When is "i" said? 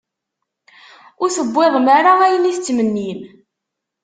2.49-2.53